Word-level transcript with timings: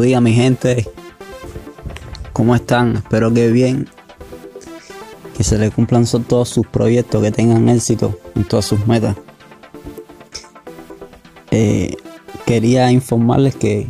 días 0.00 0.22
mi 0.22 0.32
gente. 0.32 0.88
¿Cómo 2.32 2.54
están? 2.54 2.96
Espero 2.96 3.34
que 3.34 3.50
bien. 3.50 3.88
Que 5.36 5.42
se 5.42 5.58
les 5.58 5.74
cumplan 5.74 6.06
todos 6.28 6.48
sus 6.48 6.64
proyectos, 6.64 7.20
que 7.20 7.32
tengan 7.32 7.68
éxito 7.68 8.16
en 8.36 8.44
todas 8.44 8.64
sus 8.66 8.86
metas. 8.86 9.16
Eh, 11.50 11.96
quería 12.46 12.92
informarles 12.92 13.56
que 13.56 13.88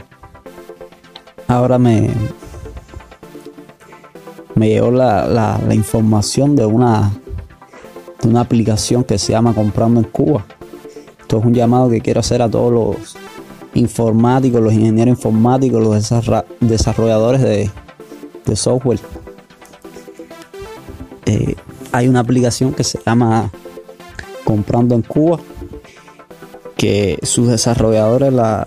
ahora 1.48 1.78
me, 1.78 2.08
me 4.54 4.68
llegó 4.70 4.90
la, 4.90 5.26
la, 5.26 5.74
información 5.74 6.56
de 6.56 6.64
una, 6.64 7.12
de 8.22 8.28
una 8.28 8.40
aplicación 8.40 9.04
que 9.04 9.18
se 9.18 9.32
llama 9.32 9.54
Comprando 9.54 10.00
en 10.00 10.06
Cuba. 10.06 10.46
Esto 11.20 11.38
es 11.40 11.44
un 11.44 11.52
llamado 11.52 11.90
que 11.90 12.00
quiero 12.00 12.20
hacer 12.20 12.40
a 12.40 12.48
todos 12.48 12.72
los 12.72 13.23
informáticos, 13.74 14.60
los 14.60 14.72
ingenieros 14.72 15.16
informáticos, 15.16 15.82
los 15.82 16.10
desarrolladores 16.60 17.42
de, 17.42 17.70
software. 18.56 19.00
Eh, 21.26 21.54
hay 21.92 22.08
una 22.08 22.20
aplicación 22.20 22.72
que 22.72 22.84
se 22.84 23.00
llama 23.04 23.50
Comprando 24.44 24.94
en 24.94 25.02
Cuba, 25.02 25.40
que 26.76 27.18
sus 27.22 27.48
desarrolladores 27.48 28.32
la, 28.32 28.66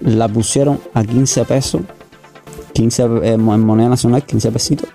la 0.00 0.28
pusieron 0.28 0.80
a 0.94 1.04
15 1.04 1.44
pesos, 1.44 1.82
15 2.72 3.02
eh, 3.02 3.32
en 3.32 3.40
moneda 3.42 3.90
nacional, 3.90 4.24
15 4.24 4.52
pesitos, 4.52 4.88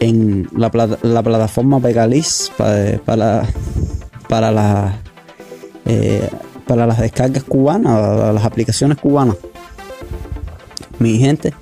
en 0.00 0.48
la, 0.56 0.70
plataforma 0.70 1.80
Pegalis 1.80 2.50
para, 2.56 2.98
para, 3.04 3.46
para 4.28 4.50
la 4.50 4.98
eh, 5.86 6.28
para 6.66 6.86
las 6.86 6.98
descargas 6.98 7.44
cubanas, 7.44 8.34
las 8.34 8.44
aplicaciones 8.44 8.98
cubanas, 8.98 9.36
mi 10.98 11.18
gente. 11.18 11.54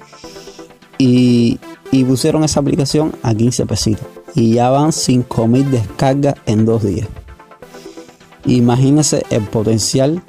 Y, 0.98 1.58
pusieron 2.06 2.44
esa 2.44 2.60
aplicación 2.60 3.12
a 3.22 3.34
15 3.34 3.66
pesitos. 3.66 4.06
Y 4.34 4.54
ya 4.54 4.70
van 4.70 4.92
5000 4.92 5.70
descargas 5.70 6.34
en 6.46 6.64
dos 6.64 6.82
días. 6.82 7.08
Imagínense 8.46 9.24
el 9.30 9.42
potencial 9.42 10.22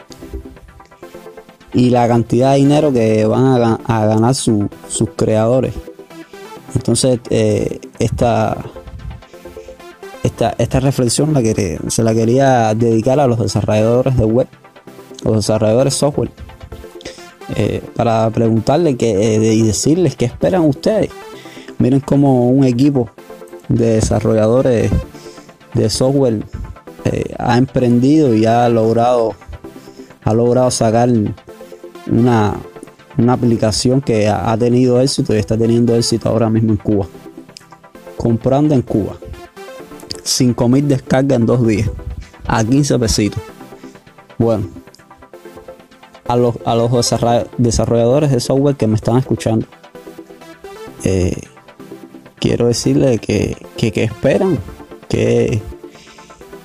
y 1.74 1.90
la 1.90 2.08
cantidad 2.08 2.52
de 2.52 2.58
dinero 2.58 2.92
que 2.92 3.26
van 3.26 3.80
a, 3.86 4.06
ganar 4.06 4.36
sus 4.36 4.70
creadores. 5.16 5.74
Entonces, 6.76 7.20
eh, 7.30 7.80
esta, 8.00 8.58
esta, 10.24 10.56
esta 10.58 10.80
reflexión 10.80 11.34
la 11.34 11.42
que, 11.42 11.80
se 11.88 12.04
la 12.04 12.14
quería 12.14 12.74
dedicar 12.74 13.20
a 13.20 13.28
los 13.28 13.40
desarrolladores 13.40 14.18
de 14.18 14.26
web 14.26 14.48
los 15.24 15.36
desarrolladores 15.38 15.94
software, 15.94 16.32
eh, 17.56 17.82
para 17.96 18.30
preguntarles 18.30 18.96
que, 18.96 19.36
eh, 19.36 19.54
y 19.54 19.64
decirles 19.64 20.16
qué 20.16 20.26
esperan 20.26 20.62
ustedes. 20.62 21.10
Miren 21.80 22.00
cómo 22.00 22.50
un 22.50 22.64
equipo 22.64 23.10
de 23.68 23.96
desarrolladores 23.96 24.92
de 25.74 25.90
software 25.90 26.44
eh, 27.06 27.34
ha 27.38 27.58
emprendido 27.58 28.34
y 28.34 28.46
ha 28.46 28.70
logrado, 28.70 29.36
ha 30.24 30.34
logrado 30.34 30.72
sacar 30.72 31.10
una, 32.10 32.56
una 33.18 33.34
aplicación 33.34 34.02
que 34.02 34.28
ha, 34.28 34.56
tenido 34.58 35.02
éxito 35.02 35.36
y 35.36 35.38
está 35.38 35.58
teniendo 35.58 35.96
éxito 35.96 36.30
ahora 36.30 36.50
mismo 36.50 36.72
en 36.72 36.78
Cuba. 36.78 37.08
Comprando 38.18 38.74
en 38.74 38.82
Cuba. 38.82 39.18
5000 40.24 40.88
descargas 40.88 41.40
en 41.40 41.46
dos 41.46 41.68
días. 41.68 41.90
A 42.48 42.64
15 42.64 43.00
pesitos. 43.00 43.42
Bueno, 44.38 44.68
a 46.34 46.36
los, 46.36 46.56
a 46.66 46.74
los 46.74 46.92
desarrolladores 47.58 48.32
de 48.32 48.40
software 48.40 48.76
que 48.76 48.88
me 48.88 48.96
están 48.96 49.18
escuchando. 49.18 49.68
Eh, 51.04 51.40
quiero 52.40 52.68
decirles 52.68 53.20
que, 53.20 53.56
que, 53.78 54.04
esperan, 54.04 54.58
que, 55.10 55.62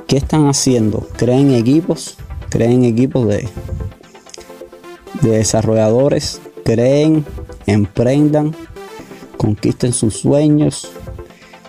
que 0.07 0.17
están 0.17 0.49
haciendo. 0.49 1.07
Creen 1.19 1.53
equipos, 1.53 2.17
creen 2.49 2.87
equipos 2.87 3.29
de, 3.29 3.47
de 5.21 5.31
desarrolladores, 5.31 6.41
creen, 6.65 7.27
emprendan, 7.67 8.57
conquisten 9.37 9.93
sus 9.93 10.17
sueños. 10.17 10.91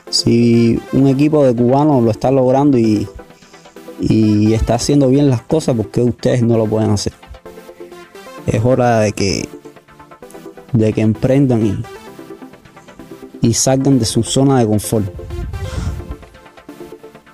Si 0.10 0.80
un 0.94 1.08
equipo 1.08 1.46
de 1.46 1.54
cubanos 1.54 2.02
lo 2.02 2.12
está 2.12 2.32
logrando 2.32 2.78
y, 2.78 3.10
y 4.00 4.54
está 4.54 4.76
haciendo 4.76 5.10
bien 5.10 5.30
las 5.30 5.42
cosas, 5.42 5.76
¿por 5.76 5.90
qué 5.90 6.02
ustedes 6.02 6.42
no 6.44 6.58
lo 6.58 6.66
pueden 6.66 6.92
hacer? 6.92 7.19
Es 8.50 8.64
hora 8.66 9.00
de 9.00 9.12
que 9.12 9.48
de 10.74 10.94
que 10.94 11.02
emprendan 11.02 11.84
y, 13.42 13.54
salgan 13.54 14.00
de 14.00 14.06
su 14.06 14.24
zona 14.24 14.60
de 14.60 14.68
confort. 14.68 15.06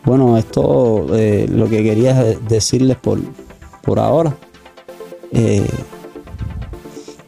Bueno, 0.05 0.37
esto 0.37 1.07
eh, 1.15 1.47
lo 1.49 1.67
que 1.67 1.83
quería 1.83 2.13
decirles 2.47 2.97
por, 2.97 3.19
por 3.81 3.99
ahora. 3.99 4.35
Eh, 5.31 5.67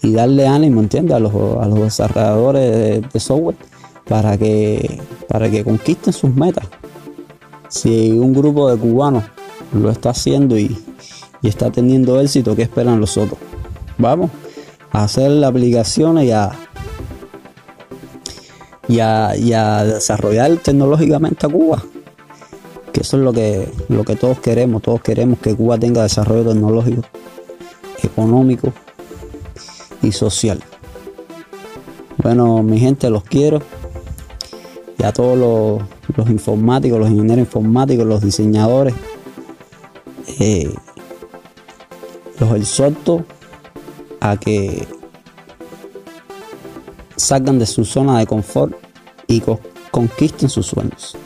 y 0.03 0.13
darle 0.13 0.47
ánimo, 0.47 0.79
¿entiendes? 0.79 1.15
A 1.15 1.19
los, 1.19 1.33
a 1.33 1.67
los 1.67 1.79
desarrolladores 1.79 3.01
de, 3.11 3.19
software 3.19 3.57
para 4.07 4.37
que, 4.37 5.01
para 5.27 5.49
que 5.49 5.63
conquisten 5.63 6.13
sus 6.13 6.33
metas. 6.33 6.67
Si 7.67 8.11
un 8.11 8.33
grupo 8.33 8.71
de 8.71 8.77
cubanos 8.77 9.25
lo 9.73 9.89
está 9.89 10.11
haciendo 10.11 10.57
y, 10.57 10.77
y 11.41 11.47
está 11.49 11.71
teniendo 11.71 12.21
éxito, 12.21 12.55
¿qué 12.55 12.61
esperan 12.61 13.01
los 13.01 13.17
otros? 13.17 13.39
Vamos 13.97 14.29
a 14.91 15.03
hacer 15.03 15.43
aplicaciones 15.43 16.25
y 16.25 16.31
a, 16.31 16.51
y 18.87 18.99
a, 18.99 19.35
y 19.35 19.53
a 19.53 19.83
desarrollar 19.83 20.57
tecnológicamente 20.57 21.45
a 21.45 21.49
Cuba. 21.49 21.83
Que 22.93 23.01
eso 23.01 23.17
es 23.17 23.23
lo 23.23 23.33
que, 23.33 23.69
lo 23.89 24.03
que 24.03 24.15
todos 24.15 24.39
queremos. 24.39 24.81
Todos 24.81 25.01
queremos 25.01 25.39
que 25.39 25.55
Cuba 25.55 25.77
tenga 25.77 26.03
desarrollo 26.03 26.51
tecnológico, 26.51 27.01
económico 28.03 28.71
y 30.03 30.11
social. 30.11 30.63
Bueno, 32.17 32.61
mi 32.61 32.79
gente, 32.79 33.09
los 33.09 33.23
quiero. 33.23 33.61
Y 34.99 35.03
a 35.03 35.11
todos 35.11 35.37
los, 36.17 36.29
informáticos, 36.29 36.99
los 36.99 37.09
ingenieros 37.09 37.45
informáticos, 37.45 38.05
los 38.05 38.21
diseñadores, 38.21 38.95
eh, 40.39 40.73
los 42.39 42.55
exhorto 42.55 43.23
a 44.31 44.37
que 44.37 44.87
salgan 47.15 47.59
de 47.59 47.65
su 47.65 47.85
zona 47.85 48.19
de 48.19 48.27
confort 48.27 48.73
y 49.27 49.41
conquisten 49.91 50.49
sus 50.49 50.67
sueños. 50.67 51.17